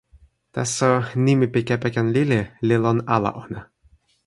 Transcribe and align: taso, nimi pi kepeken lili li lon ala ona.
taso, 0.53 0.91
nimi 1.25 1.47
pi 1.53 1.59
kepeken 1.67 2.07
lili 2.15 2.41
li 2.67 2.75
lon 2.83 2.99
ala 3.15 3.29
ona. 3.43 3.59